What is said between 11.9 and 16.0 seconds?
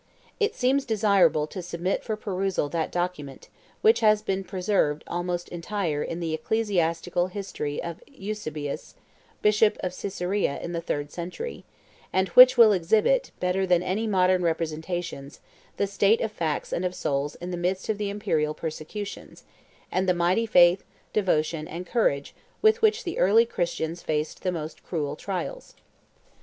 and which will exhibit, better than any modern representations, the